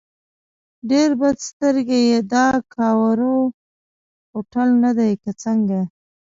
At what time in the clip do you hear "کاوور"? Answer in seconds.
2.73-3.17